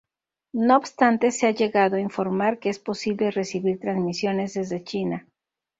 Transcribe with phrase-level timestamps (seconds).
[0.53, 5.27] No obstante, se ha llegado a informar que es posible recibir transmisiones desde China.